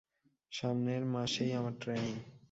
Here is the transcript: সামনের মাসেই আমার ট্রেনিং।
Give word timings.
সামনের 0.51 1.03
মাসেই 1.05 1.51
আমার 1.53 1.73
ট্রেনিং। 1.81 2.15